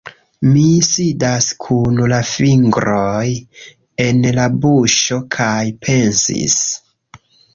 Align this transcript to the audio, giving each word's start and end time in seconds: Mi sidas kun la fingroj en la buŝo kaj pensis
Mi 0.51 0.61
sidas 0.85 1.49
kun 1.65 1.99
la 2.11 2.21
fingroj 2.29 3.27
en 4.07 4.25
la 4.39 4.47
buŝo 4.65 5.21
kaj 5.37 5.61
pensis 5.87 6.59